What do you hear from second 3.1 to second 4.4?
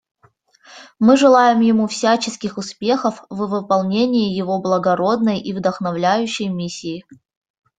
в выполнении